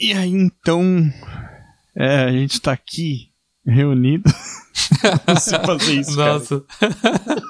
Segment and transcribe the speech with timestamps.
[0.00, 0.82] E aí então,
[1.94, 3.28] é, a gente tá aqui
[3.66, 4.30] reunido.
[5.28, 6.62] Você fazer isso, Nossa.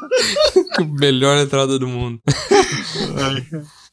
[0.99, 2.21] Melhor entrada do mundo.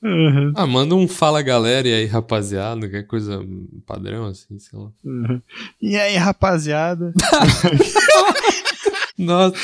[0.04, 3.40] Uhum, Ah, manda um fala galera e aí, rapaziada, qualquer coisa
[3.86, 4.90] padrão assim, sei lá.
[5.04, 5.42] uhum.
[5.82, 7.14] E aí, rapaziada?
[9.18, 9.56] Nossa,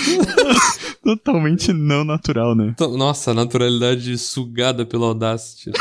[1.04, 2.73] Totalmente não natural, né?
[2.75, 5.71] to- nossa, naturalidade sugada pelo Audacity.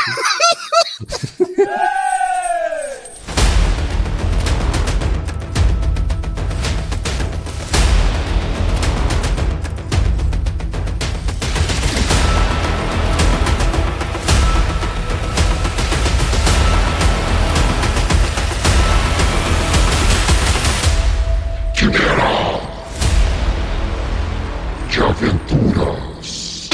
[25.33, 26.69] Aventuras.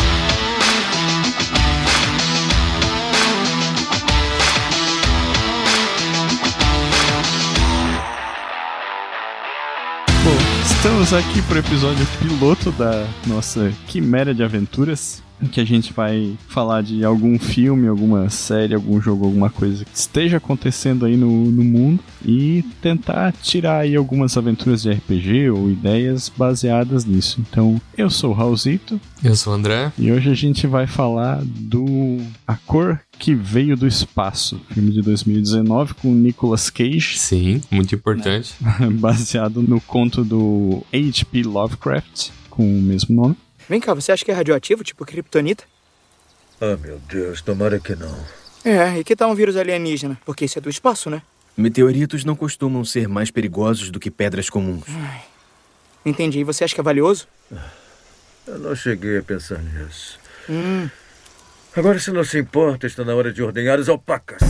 [10.24, 16.36] Bom, estamos aqui pro episódio piloto da nossa Quimera de Aventuras, que a gente vai
[16.48, 21.52] falar de algum filme, alguma série, algum jogo, alguma coisa que esteja acontecendo aí no,
[21.52, 27.40] no mundo e tentar tirar aí algumas aventuras de RPG ou ideias baseadas nisso.
[27.40, 29.92] Então, eu sou o Raulzito Eu sou o André.
[29.98, 35.02] e hoje a gente vai falar do A Cor que Veio do Espaço, filme de
[35.02, 37.20] 2019 com Nicolas Cage.
[37.20, 38.54] Sim, muito importante.
[39.00, 41.44] baseado no conto do H.P.
[41.44, 43.36] Lovecraft, com o mesmo nome.
[43.70, 45.64] Vem cá, você acha que é radioativo, tipo kryptonita?
[46.60, 48.18] Ah, meu Deus, tomara que não.
[48.66, 50.20] É, e que tal um vírus alienígena?
[50.26, 51.22] Porque isso é do espaço, né?
[51.56, 54.84] Meteoritos não costumam ser mais perigosos do que pedras comuns.
[56.06, 56.40] Entendi.
[56.40, 57.28] E você acha que é valioso?
[58.48, 60.20] Eu não cheguei a pensar nisso.
[60.50, 60.90] Hum,
[61.76, 64.42] Agora, se não se importa, está na hora de ordenhar as alpacas.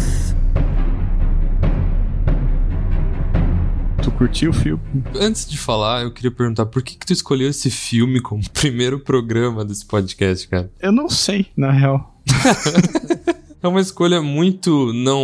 [4.10, 4.82] Tu curtiu o filme?
[5.20, 9.00] Antes de falar, eu queria perguntar por que, que tu escolheu esse filme como primeiro
[9.00, 10.72] programa desse podcast, cara?
[10.82, 12.20] Eu não sei, na real.
[13.62, 15.22] É uma escolha muito não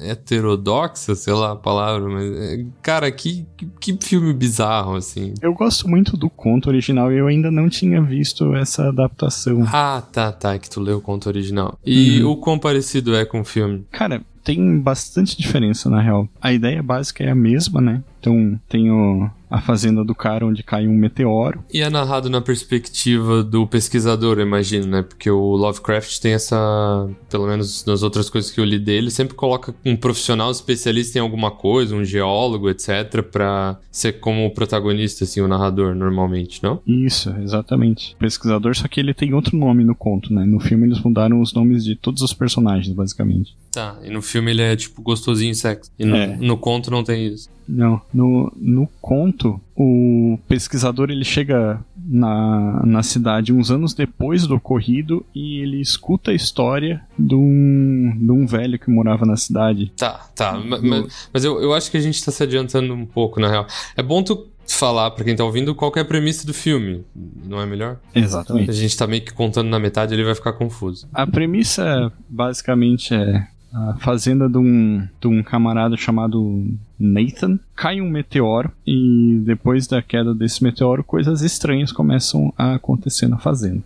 [0.00, 2.24] heterodoxa, sei lá a palavra, mas.
[2.36, 5.32] é, Cara, que, que, que filme bizarro, assim.
[5.40, 9.62] Eu gosto muito do conto original e eu ainda não tinha visto essa adaptação.
[9.72, 11.78] Ah, tá, tá, é que tu leu o conto original.
[11.86, 12.32] E Uhum.
[12.32, 13.86] o quão parecido é com o filme?
[13.92, 16.28] Cara, tem bastante diferença, na real.
[16.40, 18.00] A ideia básica é a mesma, né?
[18.20, 21.62] Então, tem o- a fazenda do cara onde cai um meteoro.
[21.72, 25.02] E é narrado na perspectiva do pesquisador, eu imagino, né?
[25.02, 27.08] Porque o Lovecraft tem essa.
[27.30, 31.20] Pelo menos nas outras coisas que eu li dele, sempre coloca um profissional especialista em
[31.20, 36.80] alguma coisa, um geólogo, etc., pra ser como o protagonista, assim, o narrador, normalmente, não?
[36.86, 38.16] Isso, exatamente.
[38.18, 40.44] Pesquisador, só que ele tem outro nome no conto, né?
[40.44, 43.54] No filme eles mudaram os nomes de todos os personagens, basicamente.
[43.72, 45.90] Tá, e no filme ele é tipo gostosinho sexo.
[45.98, 46.36] E no, É.
[46.36, 47.48] no conto não tem isso.
[47.68, 54.54] Não, no, no conto, o pesquisador ele chega na, na cidade uns anos depois do
[54.54, 59.92] ocorrido e ele escuta a história de um, de um velho que morava na cidade.
[59.96, 60.52] Tá, tá.
[60.58, 63.48] ma- ma- Mas, eu, eu acho que a gente tá se adiantando um pouco, na
[63.48, 63.66] real.
[63.96, 67.04] É bom tu falar pra quem tá ouvindo qual é a premissa do filme,
[67.44, 67.98] não é melhor?
[68.14, 68.72] A Exatamente.
[68.72, 71.08] gente tá meio que contando na metade, ele vai ficar confuso.
[71.14, 76.64] A premissa basicamente é a fazenda de um, de um camarada chamado
[76.98, 77.58] Nathan.
[77.74, 83.36] Cai um meteoro e depois da queda desse meteoro, coisas estranhas começam a acontecer na
[83.36, 83.82] fazenda.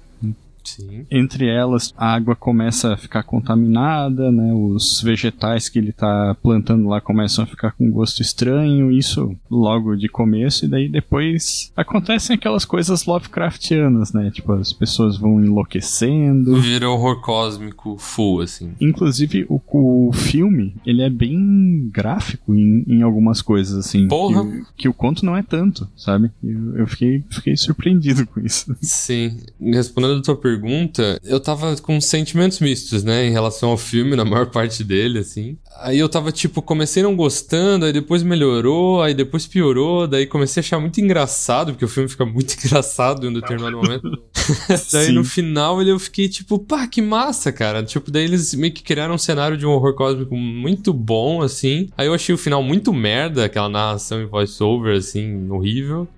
[0.77, 1.07] Sim.
[1.11, 4.53] Entre elas, a água começa a ficar contaminada, né?
[4.53, 9.97] Os vegetais que ele tá plantando lá começam a ficar com gosto estranho, isso logo
[9.97, 14.31] de começo, e daí depois acontecem aquelas coisas Lovecraftianas, né?
[14.31, 16.61] Tipo, as pessoas vão enlouquecendo.
[16.61, 18.73] Vira horror cósmico full, assim.
[18.81, 24.09] Inclusive, o, o filme, ele é bem gráfico em, em algumas coisas, assim.
[24.09, 24.45] Porra!
[24.45, 26.31] Que, que o conto não é tanto, sabe?
[26.43, 28.75] Eu, eu fiquei, fiquei surpreendido com isso.
[28.81, 29.39] Sim.
[29.61, 30.60] Respondendo a tua pergunta,
[31.25, 35.59] eu tava com sentimentos mistos, né, em relação ao filme, na maior parte dele, assim.
[35.81, 40.61] Aí eu tava, tipo, comecei não gostando, aí depois melhorou, aí depois piorou, daí comecei
[40.61, 44.11] a achar muito engraçado, porque o filme fica muito engraçado em um determinado momento.
[44.93, 45.13] daí Sim.
[45.13, 47.83] no final ele, eu fiquei, tipo, pá, que massa, cara.
[47.83, 51.89] Tipo, daí eles meio que criaram um cenário de um horror cósmico muito bom, assim.
[51.97, 56.09] Aí eu achei o final muito merda, aquela narração em voice-over, assim, horrível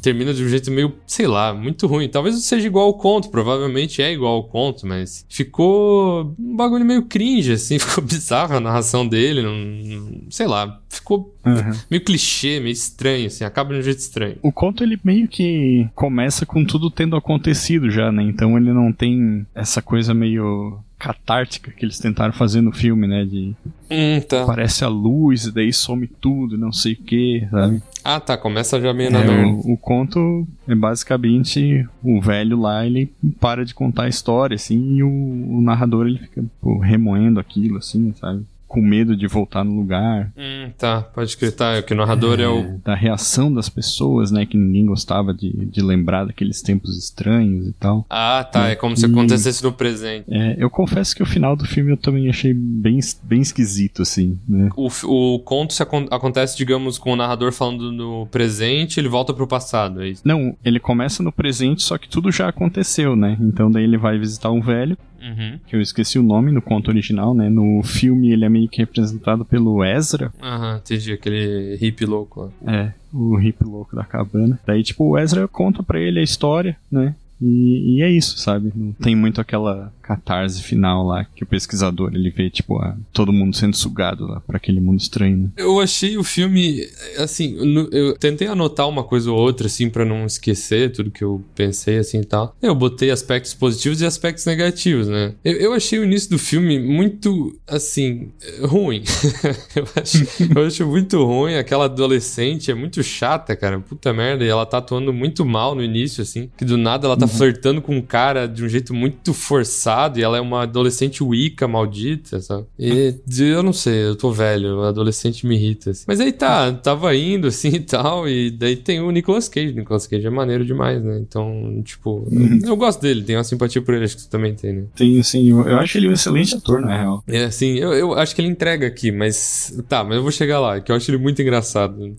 [0.00, 2.08] termina de um jeito meio, sei lá, muito ruim.
[2.08, 6.84] Talvez não seja igual ao conto, provavelmente é igual ao conto, mas ficou um bagulho
[6.84, 11.72] meio cringe, assim, ficou bizarro a narração dele, não, sei lá, ficou Aham.
[11.90, 14.36] meio clichê, meio estranho, assim, acaba de um jeito estranho.
[14.42, 18.22] O conto ele meio que começa com tudo tendo acontecido já, né?
[18.22, 23.24] Então ele não tem essa coisa meio catártica que eles tentaram fazer no filme, né?
[23.24, 23.54] De
[23.90, 24.42] Hum, tá.
[24.42, 27.82] aparece a luz e daí some tudo, não sei o que, sabe?
[28.02, 28.36] Ah, tá.
[28.36, 33.64] Começa já meio na É, o, o conto é basicamente o velho lá, ele para
[33.64, 38.12] de contar a história, assim, e o, o narrador ele fica pô, remoendo aquilo, assim,
[38.18, 38.44] sabe?
[38.66, 40.32] Com medo de voltar no lugar.
[40.36, 41.02] Hum, tá.
[41.02, 42.78] Pode acreditar que o narrador é, o.
[42.84, 44.46] Da reação das pessoas, né?
[44.46, 48.06] Que ninguém gostava de, de lembrar daqueles tempos estranhos e tal.
[48.08, 48.68] Ah, tá.
[48.68, 50.24] É como se acontecesse no presente.
[50.30, 54.38] É, eu confesso que o final do filme eu também achei bem, bem esquisito, assim,
[54.48, 54.70] né?
[54.76, 59.32] O, o conto se acon- acontece, digamos, com o narrador falando no presente, ele volta
[59.32, 60.22] pro passado, é isso?
[60.24, 63.36] Não, ele começa no presente, só que tudo já aconteceu, né?
[63.40, 65.58] Então daí ele vai visitar um velho, Uhum.
[65.66, 67.48] que eu esqueci o nome no conto original, né?
[67.48, 71.12] No filme ele é meio que representado pelo Ezra, Aham, entendi.
[71.12, 72.72] Aquele hippie louco lá.
[72.72, 74.58] é, o hippie louco da cabana.
[74.66, 77.14] Daí, tipo, o Ezra conta pra ele a história, né?
[77.40, 78.72] E, e é isso, sabe?
[78.74, 83.32] Não tem muito aquela catarse final lá que o pesquisador ele vê, tipo, a- todo
[83.32, 85.36] mundo sendo sugado lá pra aquele mundo estranho.
[85.36, 85.48] né?
[85.56, 86.86] Eu achei o filme,
[87.18, 91.24] assim, no- eu tentei anotar uma coisa ou outra, assim, pra não esquecer tudo que
[91.24, 92.54] eu pensei, assim, e tal.
[92.62, 95.34] Eu botei aspectos positivos e aspectos negativos, né?
[95.44, 98.30] Eu, eu achei o início do filme muito, assim,
[98.62, 99.02] ruim.
[99.74, 100.26] eu, acho,
[100.56, 101.54] eu acho muito ruim.
[101.56, 103.80] Aquela adolescente é muito chata, cara.
[103.80, 104.44] Puta merda.
[104.44, 106.50] E ela tá atuando muito mal no início, assim.
[106.56, 109.95] Que do nada ela tá flertando com um cara de um jeito muito forçado.
[110.18, 112.66] E ela é uma adolescente wicca maldita, sabe?
[112.78, 114.82] E eu não sei, eu tô velho.
[114.82, 116.04] Adolescente me irrita, assim.
[116.06, 118.28] Mas aí tá, tava indo, assim e tal.
[118.28, 119.72] E daí tem o Nicolas Cage.
[119.72, 121.18] O Nicolas Cage é maneiro demais, né?
[121.18, 123.22] Então, tipo, eu, eu gosto dele.
[123.22, 124.04] Tenho uma simpatia por ele.
[124.04, 124.82] Acho que você também tem, né?
[124.94, 127.24] Tem, assim, eu, eu acho ele um excelente ator, na real.
[127.26, 129.76] É, assim, eu, eu acho que ele entrega aqui, mas.
[129.88, 132.14] Tá, mas eu vou chegar lá, que eu acho ele muito engraçado.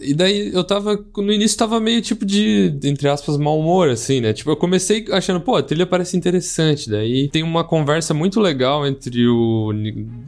[0.00, 1.02] E daí eu tava.
[1.16, 4.32] No início tava meio tipo de, entre aspas, mau humor, assim, né?
[4.32, 6.67] Tipo, eu comecei achando, pô, a trilha parece interessante.
[6.88, 9.72] Daí tem uma conversa muito legal entre o.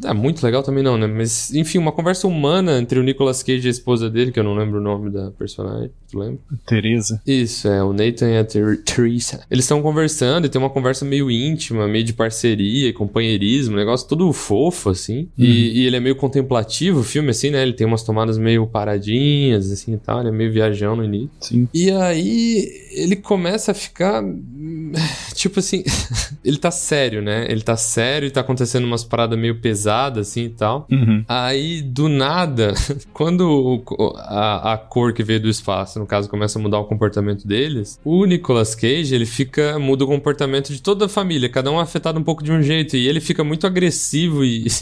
[0.04, 1.06] Ah, muito legal também não, né?
[1.06, 4.44] Mas, enfim, uma conversa humana entre o Nicolas Cage e a esposa dele, que eu
[4.44, 6.38] não lembro o nome da personagem, tu lembra?
[6.66, 7.20] Teresa.
[7.26, 9.40] Isso, é, o Nathan e a Ter Teresa.
[9.50, 13.78] Eles estão conversando e tem uma conversa meio íntima, meio de parceria e companheirismo, um
[13.78, 15.28] negócio todo fofo, assim.
[15.38, 17.62] E, e ele é meio contemplativo, o filme, assim, né?
[17.62, 20.20] Ele tem umas tomadas meio paradinhas, assim e tal.
[20.20, 21.30] Ele é meio viajão no início.
[21.40, 21.68] Sim.
[21.72, 24.22] E aí ele começa a ficar.
[25.34, 25.82] Tipo assim,
[26.44, 27.46] ele tá sério, né?
[27.48, 30.86] Ele tá sério e tá acontecendo umas paradas meio pesadas, assim e tal.
[30.90, 31.24] Uhum.
[31.28, 32.74] Aí, do nada,
[33.12, 36.84] quando o- a, a cor que veio do espaço, no caso, começa a mudar o
[36.84, 41.70] comportamento deles, o Nicolas Cage, ele fica, muda o comportamento de toda a família, cada
[41.70, 44.66] um afetado um pouco de um jeito, e ele fica muito agressivo e...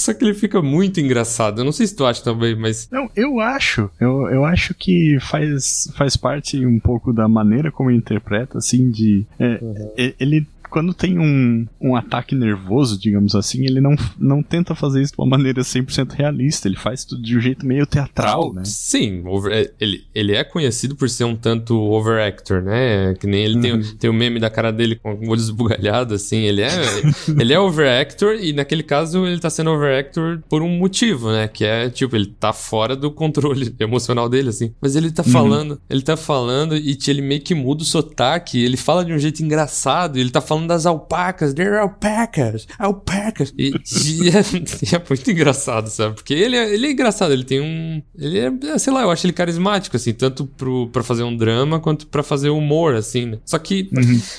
[0.00, 1.60] Só que ele fica muito engraçado.
[1.60, 2.88] Eu não sei se tu acha também, mas...
[2.90, 3.90] Não, eu acho.
[4.00, 8.90] Eu, eu acho que faz, faz parte um pouco da maneira como ele interpreta, assim,
[8.90, 9.26] de.
[9.38, 9.60] é,
[9.98, 10.46] e- Ele.
[10.70, 15.20] Quando tem um, um ataque nervoso, digamos assim, ele não, não tenta fazer isso de
[15.20, 16.68] uma maneira 100% realista.
[16.68, 18.62] Ele faz tudo de um jeito meio teatral, né?
[18.64, 23.14] Sim, over- é, ele, ele é conhecido por ser um tanto overactor, né?
[23.18, 23.80] Que nem ele tem, Uhum.
[23.80, 26.38] o- tem o meme da cara dele com o olho esbugalhado, assim.
[26.42, 26.68] Ele é,
[27.38, 31.48] ele é overactor e naquele caso ele tá sendo overactor por um motivo, né?
[31.48, 34.72] Que é, tipo, ele tá fora do controle emocional dele, assim.
[34.80, 38.62] Mas ele tá falando, ele tá falando e ele meio que muda o sotaque.
[38.62, 40.16] Ele fala de um jeito engraçado.
[40.16, 41.54] Ele tá falando das alpacas.
[41.54, 43.52] They're alpacas, alpacas.
[43.58, 44.40] E, e é,
[44.92, 46.14] e é muito engraçado, sabe?
[46.14, 47.32] Porque ele é, ele é engraçado.
[47.32, 48.02] Ele tem um...
[48.18, 50.12] Ele é, é, sei lá, eu acho ele carismático, assim.
[50.12, 53.38] Tanto pro, pra fazer um drama quanto pra fazer humor, assim, né?
[53.44, 53.90] Só que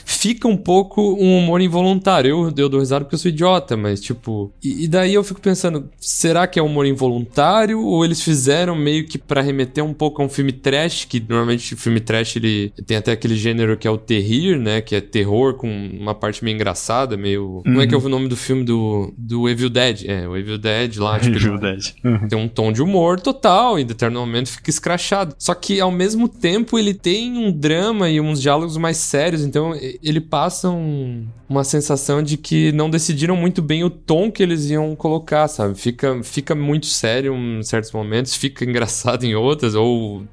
[0.06, 2.30] fica um pouco um humor involuntário.
[2.30, 4.52] Eu, eu dou risada porque eu sou idiota, mas tipo.
[4.64, 7.82] E, e daí eu fico pensando, será que é humor involuntário?
[7.82, 11.06] Ou eles fizeram meio que pra remeter um pouco a um filme trash?
[11.06, 14.82] Que normalmente o filme trash ele tem até aquele gênero que é o terrir, né?
[14.82, 17.62] Que é terror com uma parte meio engraçada, meio.
[17.64, 20.04] Como é que é o nome do filme do, do Evil Dead?
[20.08, 21.36] É, o Evil Dead lá, tipo.
[21.36, 21.94] Evil Dead.
[22.04, 22.28] Uhum.
[22.28, 25.36] Tem um tom de humor total, e em determinado momento fica escrachado.
[25.38, 29.74] Só que ao mesmo tempo ele tem um drama e uns diálogos mais sérios, então
[30.04, 34.70] ele passa um- uma sensação de que não decidiram muito bem o tom que eles
[34.70, 35.76] iam colocar, sabe?
[35.78, 40.24] Fica, fica muito sério em certos momentos, fica engraçado em outras, ou.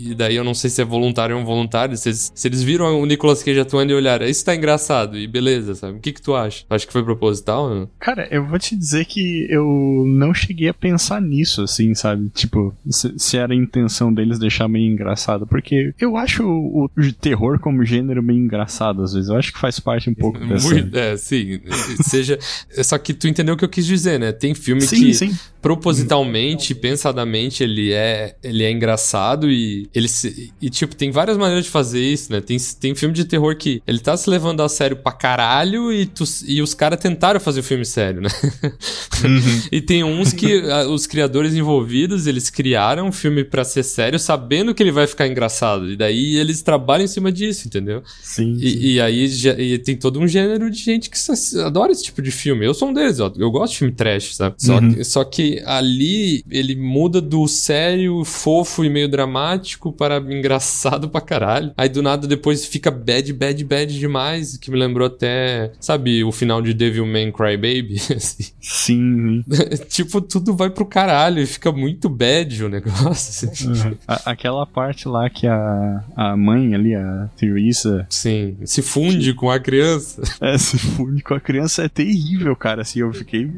[0.00, 1.96] E daí eu não sei se é voluntário ou involuntário.
[1.96, 5.26] Se eles, se eles viram o Nicolas Cage atuando e olharam, isso tá engraçado, e
[5.26, 5.98] beleza, sabe?
[5.98, 6.64] O que que tu acha?
[6.70, 7.88] Acho que foi proposital, né?
[7.98, 12.30] Cara, eu vou te dizer que eu não cheguei a pensar nisso, assim, sabe?
[12.34, 15.46] Tipo, se, se era a intenção deles deixar meio engraçado.
[15.46, 19.28] Porque eu acho o, o terror como gênero meio engraçado, às vezes.
[19.28, 20.68] Eu acho que faz parte um pouco dessa.
[20.68, 21.60] Muito, é, sim.
[22.02, 22.38] Seja.
[22.82, 24.32] Só que tu entendeu o que eu quis dizer, né?
[24.32, 25.14] Tem filme Sim, que.
[25.14, 25.38] sim.
[25.60, 31.64] Propositalmente, pensadamente, ele é, ele é engraçado e ele se, e tipo, tem várias maneiras
[31.64, 32.40] de fazer isso, né?
[32.40, 36.06] Tem, tem filme de terror que ele tá se levando a sério pra caralho e,
[36.06, 38.28] tu, e os caras tentaram fazer o filme sério, né?
[39.72, 44.74] e tem uns que os criadores envolvidos, eles criaram um filme pra ser sério, sabendo
[44.74, 45.90] que ele vai ficar engraçado.
[45.90, 48.02] E daí eles trabalham em cima disso, entendeu?
[48.22, 48.56] Sim.
[48.58, 48.64] sim.
[48.64, 51.18] E, e aí já- e tem todo um gênero de gente que
[51.60, 52.64] adora esse tipo de filme.
[52.64, 53.32] Eu sou um deles, ó.
[53.36, 54.54] eu gosto de filme trash, sabe?
[54.58, 54.94] Só, Uhum.
[54.94, 61.20] que, só que ali ele muda do sério, fofo e meio dramático para engraçado pra
[61.20, 61.72] caralho.
[61.76, 66.32] Aí do nada depois fica bad, bad, bad demais, que me lembrou até, sabe, o
[66.32, 68.44] final de Devilman Crybaby, assim.
[68.60, 69.44] Sim.
[69.88, 73.48] tipo, tudo vai pro caralho e fica muito bad o negócio.
[73.48, 73.68] assim.
[73.68, 73.94] Uhum.
[74.06, 79.50] A- aquela parte lá que a, a mãe ali, a Teresa, Sim, se funde com
[79.50, 80.22] a criança.
[80.40, 82.82] é, se funde com a criança é terrível, cara.
[82.82, 83.50] Assim, eu fiquei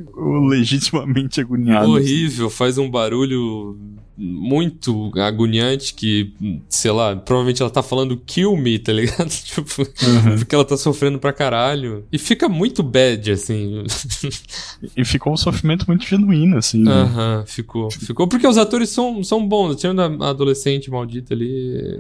[0.49, 1.79] legitimamente agoniado.
[1.88, 3.78] Horrível, faz um barulho
[4.22, 6.32] muito agoniante que,
[6.68, 9.28] sei lá, provavelmente ela tá falando kill me, tá ligado?
[9.30, 10.36] tipo, Uhum.
[10.38, 12.04] porque ela tá sofrendo pra caralho.
[12.12, 13.84] E fica muito bad, assim.
[14.96, 16.82] E ficou um sofrimento muito genuíno, assim.
[16.82, 16.90] né?
[16.90, 17.90] Aham, ficou.
[17.90, 21.48] Ficou porque os atores são, são bons, tirando a adolescente maldita ali,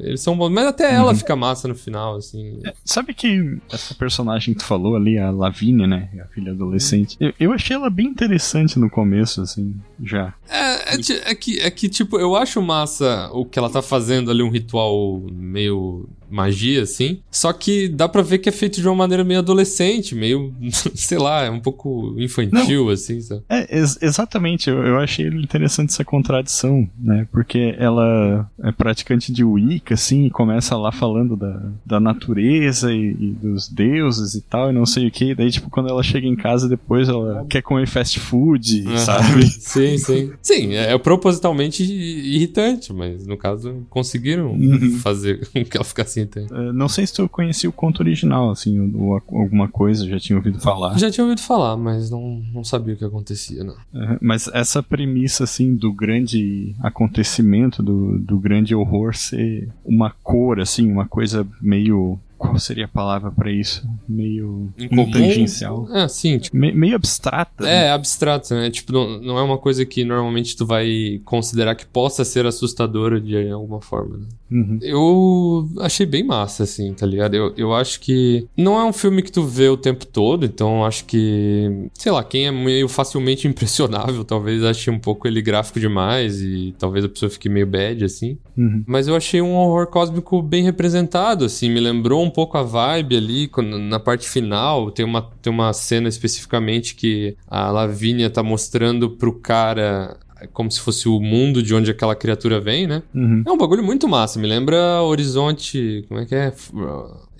[0.02, 0.50] eles são bons.
[0.50, 2.58] Mas até ela fica massa no final, assim.
[2.84, 6.08] Sabe que essa personagem que tu falou ali, a Lavínia, né?
[6.22, 7.16] A filha adolescente.
[7.20, 10.34] Eu, eu achei ela bem interessante no começo, assim, já.
[10.48, 14.30] É, é, é que, é que, tipo, eu acho massa o que ela tá fazendo
[14.30, 17.18] ali, um ritual meio magia, assim.
[17.30, 20.54] Só que dá pra ver que é feito de uma maneira meio adolescente, meio,
[20.94, 23.42] sei lá, é um pouco infantil, assim, sabe?
[23.48, 27.26] É, ex- exatamente, eu, eu achei interessante essa contradição, né?
[27.32, 33.10] Porque ela é praticante de Wicca, assim, e começa lá falando da, da natureza e,
[33.18, 35.34] e dos deuses e tal, e não sei o que.
[35.34, 39.46] Daí, tipo, quando ela chega em casa depois, ela quer comer fast food, sabe?
[39.50, 40.32] Sim, sim.
[40.42, 44.98] Sim, é propositalmente irritante, mas no caso conseguiram Uhum.
[44.98, 46.19] fazer com que ela ficasse
[46.50, 50.18] É, não sei se tu conhecia o conto original, assim, ou, ou alguma coisa, já
[50.18, 50.98] tinha ouvido falar.
[50.98, 53.62] Já tinha ouvido falar, mas não, não sabia o que acontecia.
[53.94, 60.60] É, Mas essa premissa, assim, do grande acontecimento, do, do grande horror ser uma cor,
[60.60, 62.18] assim, uma coisa meio.
[62.40, 63.86] Qual seria a palavra pra isso?
[64.08, 65.10] Meio Incomum?
[65.10, 65.86] tangencial.
[65.94, 67.62] É, sim, tipo, Me- meio abstrata.
[67.64, 67.84] né?
[67.86, 68.70] É, abstrato, né?
[68.70, 73.20] Tipo, não, não é uma coisa que normalmente tu vai considerar que possa ser assustadora
[73.20, 74.24] de alguma forma, né?
[74.50, 74.78] Uhum.
[74.80, 77.34] Eu achei bem massa, assim, tá ligado?
[77.34, 80.84] Eu, eu acho que não é um filme que tu vê o tempo todo, então
[80.84, 85.78] acho que, sei lá, quem é meio facilmente impressionável, talvez ache um pouco ele gráfico
[85.78, 88.38] demais e talvez a pessoa fique meio bad, assim.
[88.56, 88.82] Uhum.
[88.86, 93.16] Mas eu achei um horror cósmico bem representado, assim, me lembrou um pouco a vibe
[93.16, 93.50] ali,
[93.88, 99.32] na parte final, tem uma, tem uma cena especificamente que a Lavínia tá mostrando pro
[99.34, 100.16] cara
[100.52, 103.02] como se fosse o mundo de onde aquela criatura vem, né?
[103.14, 103.42] Uhum.
[103.46, 106.52] É um bagulho muito massa, me lembra Horizonte, como é que é?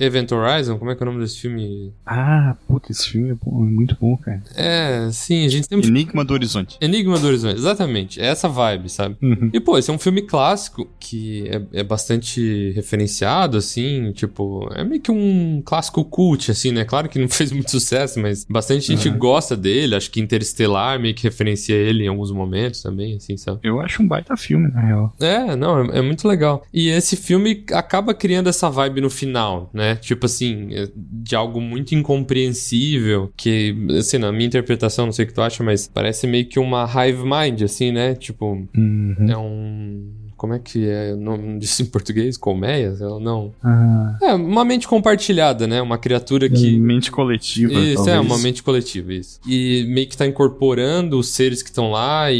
[0.01, 1.93] Event Horizon, como é que é o nome desse filme?
[2.07, 4.43] Ah, puta, esse filme é, bom, é muito bom, cara.
[4.57, 5.89] É, sim, a gente sempre...
[5.89, 6.77] Enigma do Horizonte.
[6.81, 9.17] Enigma do Horizonte, exatamente, é essa vibe, sabe?
[9.23, 9.51] Uhum.
[9.53, 14.83] E, pô, esse é um filme clássico que é, é bastante referenciado, assim, tipo, é
[14.85, 16.85] meio que um clássico cult, assim, né?
[16.85, 19.19] Claro que não fez muito sucesso, mas bastante gente Uhum.
[19.19, 19.95] gosta dele.
[19.95, 23.59] Acho que Interestelar meio que referencia ele em alguns momentos também, assim, sabe?
[23.63, 25.13] Eu acho um baita filme, na real.
[25.21, 26.63] É, não, é, é muito legal.
[26.73, 29.90] E esse filme acaba criando essa vibe no final, né?
[29.97, 35.29] Tipo assim, é de algo muito incompreensível, que, assim, na minha interpretação, não sei o
[35.29, 38.15] que tu acha, mas parece meio que uma hive mind, assim, né?
[38.15, 39.17] Tipo, Uhum.
[39.29, 40.13] é um.
[40.41, 42.39] Como é que é o nome disso em português?
[42.39, 42.97] Colmeia?
[42.97, 43.53] Sei lá, Não.
[43.63, 45.83] Ah, É, uma mente compartilhada, né?
[45.83, 46.79] Uma criatura que.
[46.79, 48.17] mente coletiva, Isso, talvez.
[48.17, 49.39] é, uma mente coletiva, isso.
[49.47, 52.39] E meio que tá incorporando os seres que estão lá e,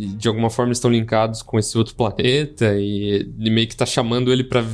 [0.00, 3.84] e de alguma forma estão linkados com esse outro planeta e, e meio que tá
[3.84, 4.64] chamando ele pra,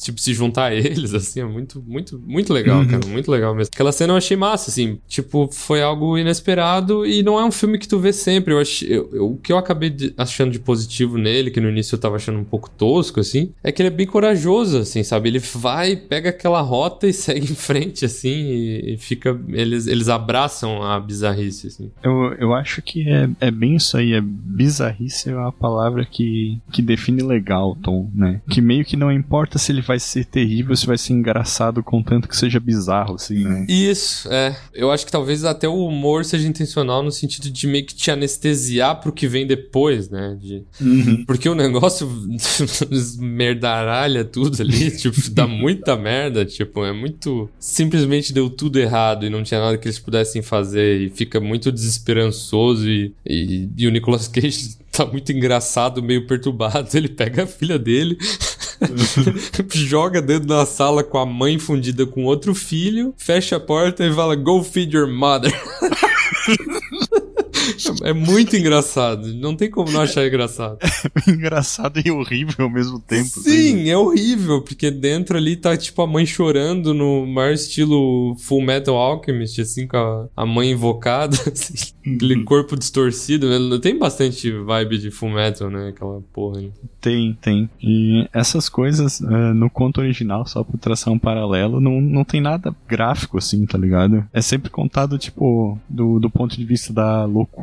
[0.00, 2.86] tipo, se juntar a eles, assim, é muito, muito, muito legal, Uhum.
[2.86, 3.70] cara, muito legal mesmo.
[3.74, 7.78] Aquela cena eu achei massa, assim, tipo, foi algo inesperado e não é um filme
[7.78, 10.60] que tu vê sempre, eu achei, eu- eu- o que eu acabei de- achando de
[10.60, 13.88] positivo nele, que no início eu tava achando um pouco tosco, assim, é que ele
[13.88, 15.28] é bem corajoso, assim, sabe?
[15.28, 19.38] Ele vai, pega aquela rota e segue em frente, assim, e, e fica.
[19.48, 21.90] Eles, eles abraçam a bizarrice, assim.
[22.02, 26.58] Eu, eu acho que é, é bem isso aí, é bizarrice é a palavra que,
[26.72, 28.40] que define legal, Tom, né?
[28.48, 32.28] Que meio que não importa se ele vai ser terrível, se vai ser engraçado, contanto
[32.28, 33.66] que seja bizarro, assim, né?
[33.68, 34.56] Isso, é.
[34.74, 38.10] Eu acho que talvez até o humor seja intencional no sentido de meio que te
[38.10, 40.36] anestesiar pro que vem depois, né?
[40.40, 40.64] De...
[41.26, 42.06] Porque o negócio
[43.18, 47.48] merdaralha tudo ali, tipo, dá muita merda, tipo, é muito.
[47.58, 51.70] Simplesmente deu tudo errado e não tinha nada que eles pudessem fazer e fica muito
[51.70, 56.88] desesperançoso e, e, e o Nicolas Cage tá muito engraçado, meio perturbado.
[56.94, 58.18] Ele pega a filha dele.
[59.72, 64.12] joga dentro da sala com a mãe fundida com outro filho, fecha a porta e
[64.12, 65.52] fala: Go feed your mother.
[68.02, 69.32] É muito engraçado.
[69.34, 70.78] Não tem como não achar engraçado.
[71.26, 73.28] engraçado e horrível ao mesmo tempo.
[73.28, 73.90] Sim, assim.
[73.90, 78.96] é horrível, porque dentro ali tá tipo a mãe chorando no maior estilo Full Metal
[78.96, 82.44] Alchemist, assim, com a, a mãe invocada, assim, aquele uhum.
[82.44, 83.48] corpo distorcido.
[83.48, 83.78] Né?
[83.78, 85.88] Tem bastante vibe de Full Metal, né?
[85.88, 86.72] Aquela porra aí.
[87.00, 87.70] Tem, tem.
[87.82, 92.40] E essas coisas uh, no conto original, só por traçar um paralelo, não, não tem
[92.40, 94.24] nada gráfico, assim, tá ligado?
[94.32, 97.57] É sempre contado, tipo, do, do ponto de vista da loucura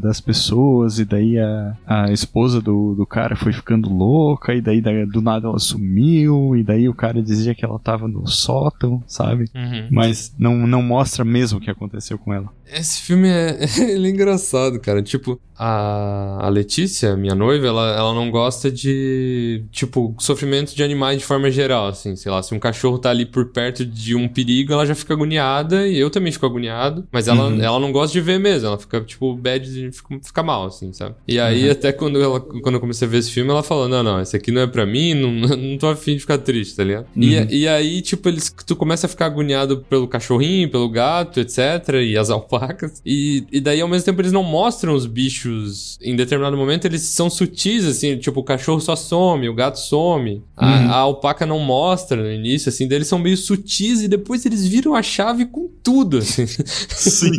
[0.00, 4.80] das pessoas, e daí a, a esposa do, do cara foi ficando louca, e daí
[5.06, 9.44] do nada ela sumiu, e daí o cara dizia que ela tava no sótão, sabe?
[9.54, 9.88] Uhum.
[9.90, 12.48] Mas não, não mostra mesmo o que aconteceu com ela.
[12.72, 13.58] Esse filme é,
[13.90, 15.02] ele é engraçado, cara.
[15.02, 21.18] Tipo, a, a Letícia, minha noiva, ela, ela não gosta de, tipo, sofrimento de animais
[21.18, 22.14] de forma geral, assim.
[22.14, 25.14] Sei lá, se um cachorro tá ali por perto de um perigo, ela já fica
[25.14, 27.06] agoniada e eu também fico agoniado.
[27.10, 27.60] Mas ela, uhum.
[27.60, 31.16] ela não gosta de ver mesmo, ela fica, tipo, bad, fica, fica mal, assim, sabe?
[31.26, 31.72] E aí, uhum.
[31.72, 34.36] até quando, ela, quando eu comecei a ver esse filme, ela falou: não, não, esse
[34.36, 37.06] aqui não é pra mim, não, não tô afim de ficar triste, tá ligado?
[37.16, 37.22] Uhum.
[37.22, 41.58] E, e aí, tipo, eles, tu começa a ficar agoniado pelo cachorrinho, pelo gato, etc.
[42.04, 42.30] E as
[42.62, 43.02] alpacas.
[43.04, 47.02] E, e daí, ao mesmo tempo, eles não mostram os bichos em determinado momento, eles
[47.02, 50.42] são sutis, assim, tipo, o cachorro só some, o gato some.
[50.56, 50.90] A, uhum.
[50.90, 54.66] a alpaca não mostra no início, assim, daí eles são meio sutis e depois eles
[54.66, 56.46] viram a chave com tudo, assim.
[56.46, 57.30] Sim.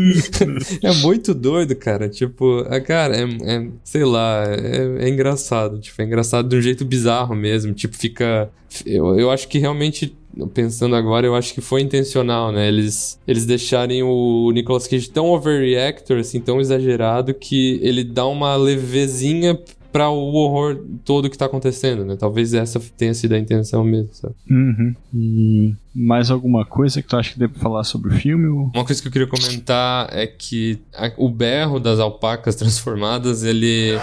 [0.82, 2.10] é muito doido, cara.
[2.10, 5.80] Tipo, a, cara, é, é sei lá, é, é, engraçado.
[5.80, 7.74] Tipo, é engraçado de um jeito bizarro mesmo.
[7.74, 8.50] Tipo, fica.
[8.86, 10.16] Eu, eu acho que realmente
[10.48, 12.68] pensando agora, eu acho que foi intencional, né?
[12.68, 18.56] Eles, eles deixarem o Nicolas Cage tão overreactor, assim, tão exagerado, que ele dá uma
[18.56, 19.60] levezinha
[19.92, 22.16] para o horror todo que tá acontecendo, né?
[22.16, 24.36] Talvez essa tenha sido a intenção mesmo, sabe?
[24.50, 24.96] Uhum.
[25.14, 28.48] E mais alguma coisa que tu acha que deve falar sobre o filme?
[28.48, 28.72] Ou...
[28.74, 33.98] Uma coisa que eu queria comentar é que a, o berro das alpacas transformadas, ele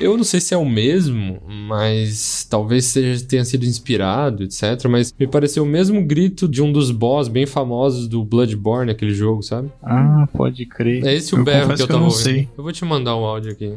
[0.00, 4.86] Eu não sei se é o mesmo, mas talvez seja, tenha sido inspirado, etc.
[4.88, 9.14] Mas me pareceu o mesmo grito de um dos boss bem famosos do Bloodborne, aquele
[9.14, 9.70] jogo, sabe?
[9.82, 11.04] Ah, pode crer.
[11.04, 12.22] É esse o berro que eu tava que eu ouvindo.
[12.22, 12.48] Sei.
[12.56, 13.72] Eu vou te mandar o um áudio aqui.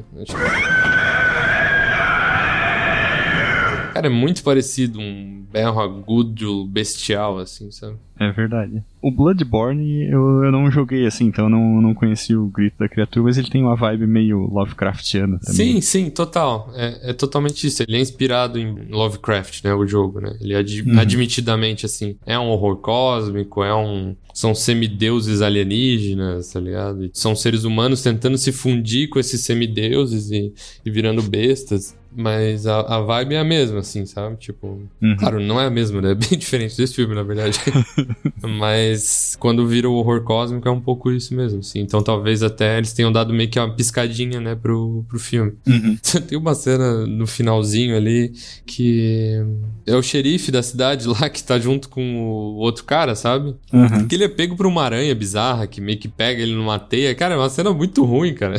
[3.93, 7.95] Cara, é muito parecido, um berro agudo, bestial, assim, sabe?
[8.19, 8.83] É verdade.
[9.01, 12.89] O Bloodborne eu, eu não joguei assim, então eu não, não conheci o grito da
[12.89, 15.73] criatura, mas ele tem uma vibe meio Lovecraftiana também.
[15.73, 16.71] Sim, sim, total.
[16.75, 17.83] É, é totalmente isso.
[17.83, 19.73] Ele é inspirado em Lovecraft, né?
[19.73, 20.35] O jogo, né?
[20.41, 20.99] Ele ad, uhum.
[20.99, 24.15] admitidamente, assim, é um horror cósmico, é um.
[24.33, 27.09] São semideuses alienígenas, tá ligado?
[27.11, 30.53] são seres humanos tentando se fundir com esses semideuses e,
[30.85, 31.97] e virando bestas.
[32.17, 34.37] Mas a, a vibe é a mesma, assim, sabe?
[34.37, 34.81] Tipo.
[34.99, 35.15] Uhum.
[35.17, 36.11] Claro, não é a mesma, né?
[36.11, 37.59] É bem diferente desse filme, na verdade.
[38.41, 41.79] Mas quando vira o horror cósmico é um pouco isso mesmo, assim.
[41.79, 45.53] Então talvez até eles tenham dado meio que uma piscadinha, né, pro, pro filme.
[45.67, 45.95] Uhum.
[46.27, 48.33] Tem uma cena no finalzinho ali
[48.65, 49.39] que
[49.85, 53.55] é o xerife da cidade lá que tá junto com o outro cara, sabe?
[53.71, 54.07] Uhum.
[54.07, 57.13] Que ele é pego por uma aranha bizarra que meio que pega ele numa teia.
[57.13, 58.57] Cara, é uma cena muito ruim, cara.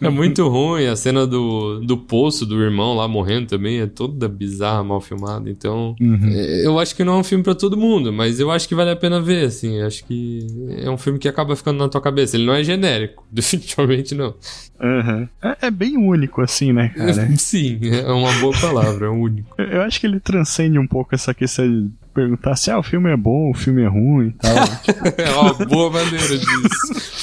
[0.00, 0.86] é muito ruim.
[0.86, 5.48] A cena do, do poço do irmão lá morrendo também é toda bizarra, mal filmada.
[5.48, 6.28] Então, uhum.
[6.28, 8.74] É, eu acho que não é um filme para todo mundo, mas eu acho que
[8.74, 9.78] vale a pena ver, assim.
[9.78, 10.46] Eu acho que
[10.78, 12.36] é um filme que acaba ficando na tua cabeça.
[12.36, 14.34] Ele não é genérico, definitivamente não.
[14.80, 15.28] Uhum.
[15.42, 17.30] É, é, bem único, assim, né, cara?
[17.38, 19.54] Sim, é uma boa palavra, é único.
[19.56, 23.16] Eu acho que ele transcende um pouco essa questão perguntar se ah, o filme é
[23.16, 24.54] bom, o filme é ruim e tal.
[25.18, 26.46] é uma boa maneira de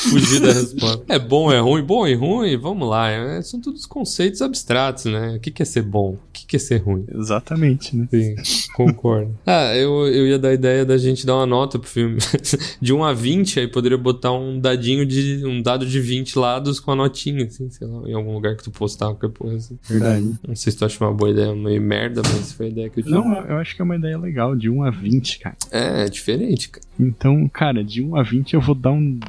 [0.09, 1.03] fugir da resposta.
[1.09, 3.09] É bom, é ruim, bom e ruim, vamos lá.
[3.09, 5.35] É, são todos conceitos abstratos, né?
[5.35, 6.15] O que, que é ser bom?
[6.43, 7.05] Que, que é ser ruim?
[7.13, 8.07] Exatamente, né?
[8.09, 8.35] Sim,
[8.73, 9.37] concordo.
[9.45, 12.17] ah, eu, eu ia dar a ideia da gente dar uma nota pro filme.
[12.81, 15.43] de 1 a 20, aí poderia botar um dadinho de.
[15.45, 18.63] um dado de 20 lados com a notinha, assim, sei lá, em algum lugar que
[18.63, 19.57] tu postar qualquer coisa.
[19.57, 19.77] Assim.
[19.93, 20.33] Verdade.
[20.47, 22.99] Não sei se tu acha uma boa ideia, meio merda, mas foi a ideia que
[22.99, 23.15] eu tive.
[23.15, 25.57] Não, eu acho que é uma ideia legal, de 1 a 20, cara.
[25.71, 26.85] É, é diferente, cara.
[26.99, 29.19] Então, cara, de 1 a 20 eu vou dar um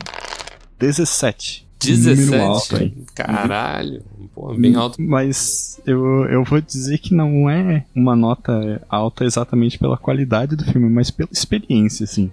[0.79, 1.64] 17.
[1.79, 2.35] 17?
[2.37, 2.93] alto aí.
[3.15, 4.03] Caralho.
[4.35, 5.01] Pô, bem alto.
[5.01, 10.65] Mas eu, eu vou dizer que não é uma nota alta exatamente pela qualidade do
[10.65, 12.33] filme, mas pela experiência, assim.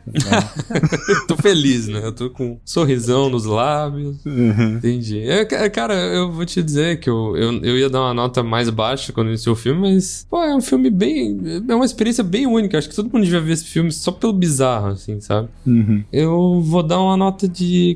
[1.07, 2.01] eu tô feliz, né?
[2.03, 4.25] Eu tô com um sorrisão nos lábios.
[4.25, 4.77] Uhum.
[4.77, 5.19] Entendi.
[5.29, 8.41] É, ca- cara, eu vou te dizer que eu, eu, eu ia dar uma nota
[8.41, 11.39] mais baixa quando iniciou o filme, mas, pô, é um filme bem.
[11.69, 12.77] É uma experiência bem única.
[12.79, 15.49] Acho que todo mundo devia ver esse filme só pelo bizarro, assim, sabe?
[15.67, 16.03] Uhum.
[16.11, 17.95] Eu vou dar uma nota de.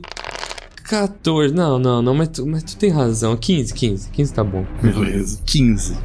[0.87, 1.53] 14.
[1.53, 3.35] Não, não, não, mas tu, mas tu tem razão.
[3.35, 4.09] 15, 15.
[4.11, 4.65] 15 tá bom.
[4.81, 5.41] Beleza.
[5.45, 5.97] 15.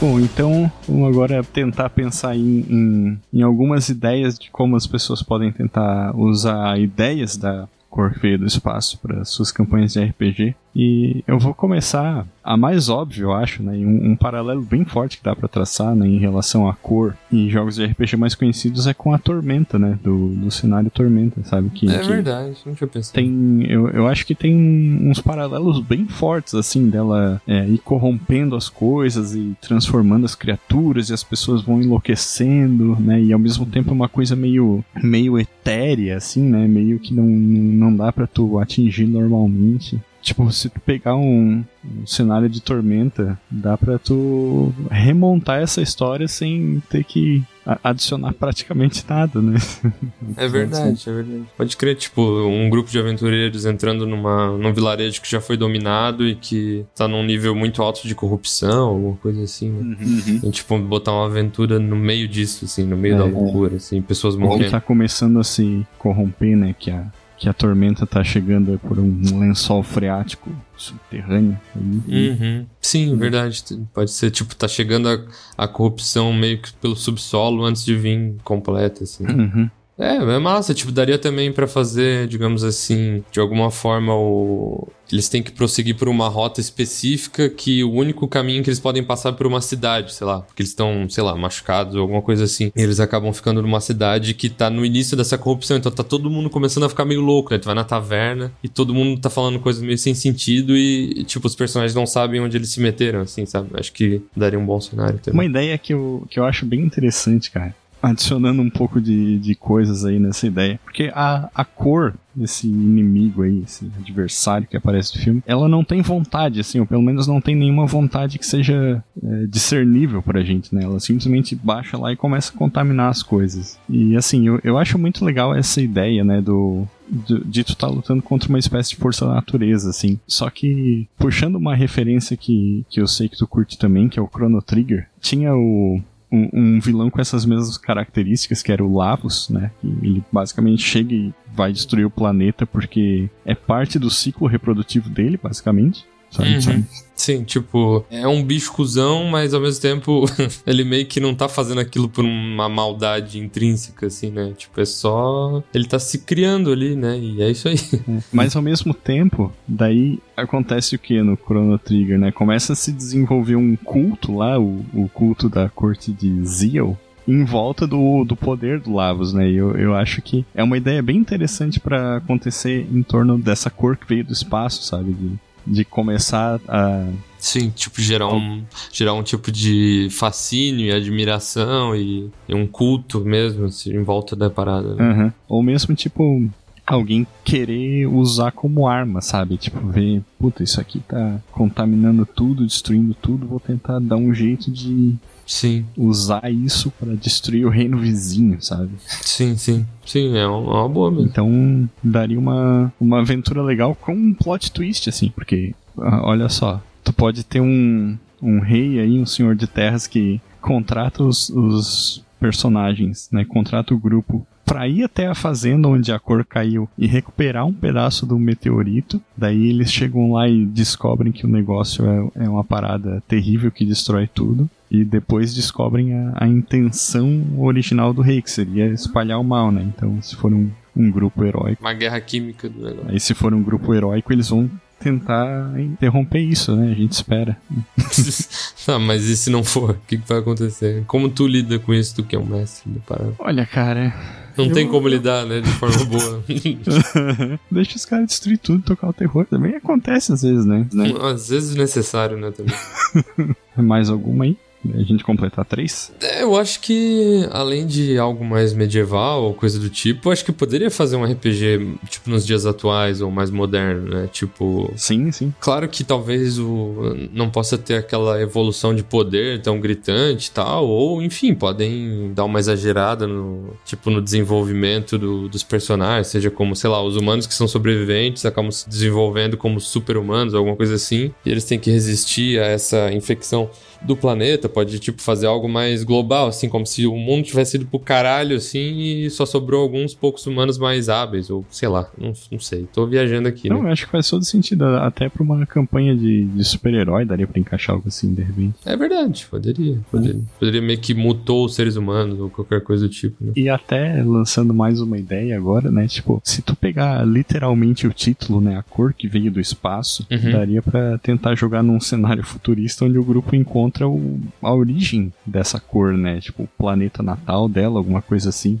[0.00, 5.22] Bom, então vamos agora tentar pensar em, em, em algumas ideias de como as pessoas
[5.22, 10.54] podem tentar usar ideias da cor que veio do espaço para suas campanhas de RPG.
[10.74, 13.78] E eu vou começar a mais óbvio, eu acho, né?
[13.78, 17.16] e Um, um paralelo bem forte que dá para traçar né, em relação à cor
[17.32, 19.98] em jogos de RPG mais conhecidos é com a Tormenta, né?
[20.02, 21.70] Do, do cenário Tormenta, sabe?
[21.70, 23.14] Que, É que verdade, não tinha pensado.
[23.14, 24.54] tem eu, eu acho que tem
[25.02, 31.08] uns paralelos bem fortes assim dela é, ir corrompendo as coisas e transformando as criaturas
[31.08, 35.38] e as pessoas vão enlouquecendo né e ao mesmo tempo é uma coisa meio meio
[35.38, 40.80] etérea assim né meio que não não dá pra tu atingir normalmente Tipo, se tu
[40.80, 47.42] pegar um, um cenário de tormenta, dá pra tu remontar essa história sem ter que
[47.82, 49.58] adicionar praticamente nada, né?
[50.36, 51.44] É verdade, é verdade.
[51.56, 56.26] Pode crer, tipo, um grupo de aventureiros entrando numa, num vilarejo que já foi dominado
[56.26, 59.96] e que tá num nível muito alto de corrupção, alguma coisa assim, né?
[60.42, 64.00] E, tipo, botar uma aventura no meio disso, assim, no meio É, da loucura, assim,
[64.02, 64.70] pessoas que morrendo.
[64.70, 66.74] tá começando a se corromper, né?
[66.78, 67.04] Que a,
[67.36, 71.58] que a tormenta tá chegando por um lençol freático subterrâneo.
[71.74, 72.66] Uhum.
[72.80, 73.64] Sim, verdade.
[73.92, 78.36] Pode ser, tipo, tá chegando a, a corrupção meio que pelo subsolo antes de vir
[78.44, 79.24] completa, assim.
[79.26, 79.70] Uhum.
[79.98, 85.28] É, é massa, tipo, daria também pra fazer, digamos assim, de alguma forma o eles
[85.28, 89.30] têm que prosseguir por uma rota específica que o único caminho que eles podem passar
[89.30, 92.44] é por uma cidade, sei lá, porque eles estão, sei lá, machucados ou alguma coisa
[92.44, 92.72] assim.
[92.74, 96.30] E eles acabam ficando numa cidade que tá no início dessa corrupção, então tá todo
[96.30, 97.58] mundo começando a ficar meio louco, né?
[97.58, 101.46] Tu vai na taverna e todo mundo tá falando coisas meio sem sentido e, tipo,
[101.46, 103.68] os personagens não sabem onde eles se meteram, assim, sabe?
[103.74, 105.38] Acho que daria um bom cenário também.
[105.38, 107.74] Uma ideia que eu, que eu acho bem interessante, cara.
[108.04, 110.78] Adicionando um pouco de, de coisas aí nessa ideia.
[110.84, 115.84] Porque a, a cor desse inimigo aí, esse adversário que aparece no filme, ela não
[115.84, 120.42] tem vontade, assim, ou pelo menos não tem nenhuma vontade que seja é, discernível pra
[120.42, 120.82] gente, né?
[120.82, 123.78] Ela simplesmente baixa lá e começa a contaminar as coisas.
[123.88, 128.22] E assim, eu, eu acho muito legal essa ideia, né, do, de, tu tá lutando
[128.22, 130.18] contra uma espécie de força da natureza, assim.
[130.26, 134.22] Só que, puxando uma referência que, que eu sei que tu curte também, que é
[134.22, 136.00] o Chrono Trigger, tinha o,
[136.34, 139.70] um, um vilão com essas mesmas características, que era o Lavos, né?
[139.82, 145.38] Ele basicamente chega e vai destruir o planeta porque é parte do ciclo reprodutivo dele,
[145.40, 146.04] basicamente.
[146.34, 146.54] Sabe?
[146.54, 146.60] Uhum.
[146.60, 146.84] Sabe?
[147.16, 150.24] Sim, tipo, é um bicho cuzão, mas ao mesmo tempo
[150.66, 154.52] ele meio que não tá fazendo aquilo por uma maldade intrínseca, assim, né?
[154.56, 155.62] Tipo, é só.
[155.72, 157.16] Ele tá se criando ali, né?
[157.16, 157.76] E é isso aí.
[158.32, 162.32] Mas ao mesmo tempo, daí acontece o que no Chrono Trigger, né?
[162.32, 167.44] Começa a se desenvolver um culto lá, o, o culto da corte de Zeal, em
[167.44, 169.48] volta do, do poder do Lavos, né?
[169.48, 173.70] E eu, eu acho que é uma ideia bem interessante pra acontecer em torno dessa
[173.70, 175.12] cor que veio do espaço, sabe?
[175.12, 177.06] De, de começar a.
[177.38, 183.20] Sim, tipo, gerar um, gerar um tipo de fascínio e admiração e, e um culto
[183.20, 184.94] mesmo, assim, em volta da parada.
[184.94, 185.10] né?
[185.10, 185.32] Aham.
[185.46, 186.48] Ou mesmo, tipo,
[186.86, 189.58] alguém querer usar como arma, sabe?
[189.58, 194.70] Tipo, ver, puta, isso aqui tá contaminando tudo, destruindo tudo, vou tentar dar um jeito
[194.70, 195.14] de
[195.46, 198.90] Sim, usar isso pra destruir o reino vizinho, sabe?
[199.22, 199.86] sim, sim.
[200.06, 201.26] Sim, é uma, é uma boa mesmo.
[201.26, 206.82] Então, daria uma, uma aventura legal com um plot twist, assim, porque, ah, olha só,
[207.02, 212.24] tu pode ter um, um rei aí, um senhor de terras que contrata os, os
[212.40, 213.44] personagens, né?
[213.44, 217.72] Contrata o grupo pra ir até a fazenda onde a cor caiu e recuperar um
[217.72, 219.20] pedaço do meteorito.
[219.36, 223.84] Daí eles chegam lá e descobrem que o negócio é, é uma parada terrível que
[223.84, 224.68] destrói tudo.
[224.90, 229.82] E depois descobrem a, a intenção original do rei, que seria espalhar o mal, né?
[229.94, 231.82] Então, se for um, um grupo heróico.
[231.82, 233.10] Uma guerra química do negócio.
[233.10, 234.70] Aí, se for um grupo heróico, eles vão
[235.00, 236.92] tentar interromper isso, né?
[236.92, 237.56] A gente espera.
[238.86, 239.90] tá, mas e se não for?
[239.90, 241.04] O que, que vai acontecer?
[241.06, 243.34] Como tu lida com isso, tu que é um mestre da parada?
[243.38, 244.14] Olha, cara.
[244.56, 246.44] Não Eu- tem como lidar, né, de forma boa.
[247.70, 249.44] Deixa os caras destruir tudo, tocar o terror.
[249.46, 250.86] Também acontece às vezes, né?
[250.92, 251.12] né?
[251.22, 253.54] Às vezes necessário, né, também.
[253.76, 254.56] Mais alguma aí?
[254.92, 256.12] A gente completar três?
[256.20, 260.44] É, eu acho que, além de algo mais medieval ou coisa do tipo, eu acho
[260.44, 264.28] que poderia fazer um RPG, tipo, nos dias atuais ou mais moderno, né?
[264.32, 264.92] Tipo.
[264.96, 265.54] Sim, sim.
[265.60, 270.86] Claro que talvez o não possa ter aquela evolução de poder tão gritante e tal,
[270.86, 276.76] ou enfim, podem dar uma exagerada no tipo no desenvolvimento do- dos personagens, seja como,
[276.76, 281.32] sei lá, os humanos que são sobreviventes acabam se desenvolvendo como super-humanos, alguma coisa assim,
[281.44, 283.70] e eles têm que resistir a essa infecção
[284.02, 287.86] do planeta, pode, tipo, fazer algo mais global, assim, como se o mundo tivesse ido
[287.86, 292.32] pro caralho, assim, e só sobrou alguns poucos humanos mais hábeis, ou sei lá, não,
[292.50, 292.86] não sei.
[292.92, 293.88] Tô viajando aqui, Não, né?
[293.88, 294.84] eu acho que faz todo sentido.
[294.84, 298.74] Até pra uma campanha de, de super-herói, daria pra encaixar algo assim, de repente.
[298.84, 300.40] É verdade, poderia, poderia.
[300.58, 303.52] Poderia meio que mutou os seres humanos, ou qualquer coisa do tipo, né?
[303.56, 306.06] E até lançando mais uma ideia agora, né?
[306.08, 308.76] Tipo, se tu pegar literalmente o título, né?
[308.76, 310.50] A cor que veio do espaço, Uhum.
[310.52, 315.78] daria pra tentar jogar num cenário futurista onde o grupo encontra o- a origem dessa
[315.78, 316.40] cor, né?
[316.40, 318.80] Tipo, o planeta natal dela, alguma coisa assim.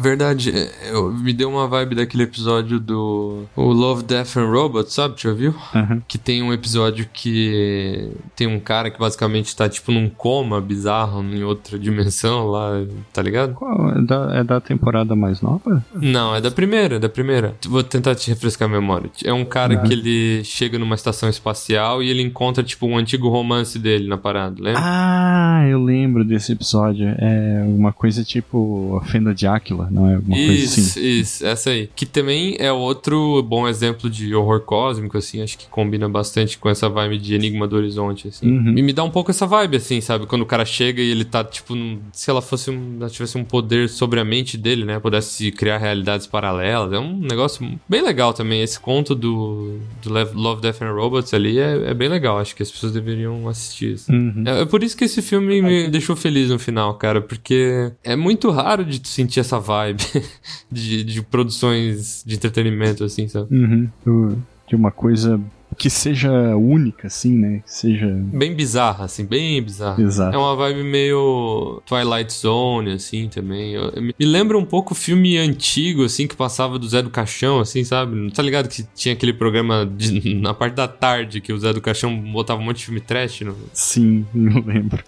[0.00, 4.92] Verdade, é, eu, me deu uma vibe daquele episódio do o Love, Death and Robots,
[4.94, 5.14] sabe?
[5.18, 5.54] Já viu?
[5.74, 6.02] Aham.
[6.06, 11.22] Que tem um episódio que tem um cara que basicamente tá tipo num coma bizarro
[11.22, 12.70] em outra dimensão lá,
[13.12, 13.54] tá ligado?
[13.54, 13.90] Qual?
[13.90, 15.84] É da, é da temporada mais nova?
[15.94, 17.54] Não, é da primeira, é da primeira.
[17.68, 19.10] Vou tentar te refrescar a memória.
[19.24, 19.82] É um cara Uhum.
[19.84, 24.16] que ele chega numa estação espacial e ele encontra, tipo, um antigo romance dele na
[24.18, 24.80] parada, lembra?
[24.84, 27.08] Ah, eu lembro desse episódio.
[27.18, 30.18] É uma coisa tipo a Fenda de Áquila, não é?
[30.18, 31.00] Uma coisa assim.
[31.02, 31.88] isso, essa aí.
[31.94, 36.68] Que também é outro bom exemplo de horror cósmico, assim, acho que combina bastante com
[36.68, 38.46] essa vibe de Enigma do Horizonte, assim.
[38.50, 38.78] Uhum.
[38.78, 40.26] E me dá um pouco essa vibe, assim, sabe?
[40.26, 43.36] Quando o cara chega e ele tá, tipo, num- se ela fosse um, ela tivesse
[43.38, 44.98] um poder sobre a mente dele, né?
[44.98, 46.92] Pudesse criar realidades paralelas.
[46.92, 48.62] É um negócio bem legal também.
[48.62, 52.38] Esse conto do, do Love, Death and Robots ali é, é bem legal.
[52.38, 53.94] Acho que as pessoas deveriam assistir.
[53.94, 54.12] assim.
[54.12, 54.44] Uhum.
[54.46, 58.14] É, é por isso que esse filme me deixou feliz no final, cara, porque é
[58.16, 60.04] muito raro de tu sentir essa vibe
[60.70, 63.54] de, de produções de entretenimento, assim, sabe?
[63.54, 64.38] Uhum.
[64.68, 65.40] De uma coisa
[65.82, 67.60] que seja única, assim, né?
[67.64, 68.06] Que seja.
[68.32, 70.00] Bem bizarra, assim, bem bizarra.
[70.00, 70.32] Exato.
[70.32, 73.72] É uma vibe meio Twilight Zone, assim, também.
[73.74, 77.02] Eu- eu me me lembra um pouco o filme antigo, assim, que passava do Zé
[77.02, 78.14] do Caixão, assim, sabe?
[78.14, 81.72] Não tá ligado que tinha aquele programa de- na parte da tarde que o Zé
[81.72, 85.02] do Caixão botava um monte de filme trash no, Sim, eu lembro.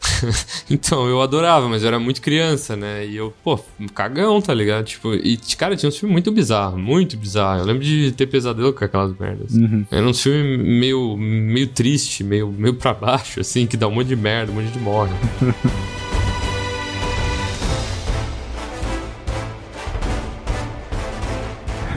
[0.68, 3.06] Então, eu adorava, mas eu era muito criança, né?
[3.06, 3.60] E eu, pô,
[3.94, 4.84] cagão, tá ligado?
[4.86, 7.60] Tipo, e, cara, tinha uns filmes muito bizarros, muito bizarros.
[7.62, 9.54] Eu lembro de ter pesadelo com aquelas merdas.
[9.54, 9.84] Uhum.
[9.90, 14.08] Era uns filmes meio, meio triste, meio, meio pra baixo, assim, que dá um monte
[14.08, 15.12] de merda, um monte de morre.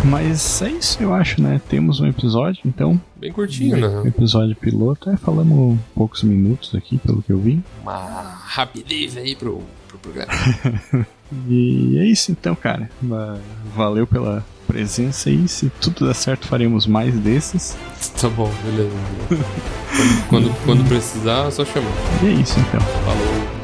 [0.05, 1.59] Mas é isso, eu acho, né?
[1.67, 2.99] Temos um episódio, então.
[3.15, 4.07] Bem curtinho, né?
[4.07, 5.09] episódio piloto.
[5.09, 7.61] É, falamos poucos minutos aqui, pelo que eu vi.
[7.81, 7.97] Uma
[8.45, 10.31] rapidez aí pro, pro programa.
[11.45, 12.89] E é isso então, cara.
[13.01, 13.37] Va-
[13.75, 15.47] Valeu pela presença aí.
[15.47, 17.75] Se tudo der certo, faremos mais desses.
[18.19, 18.91] tá bom, beleza.
[19.29, 21.89] quando, quando, quando precisar, só chamar.
[22.21, 22.81] E é isso então.
[23.05, 23.57] Falou.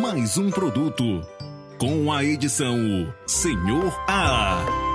[0.00, 1.20] Mais um produto
[1.78, 4.87] com a edição Senhor A.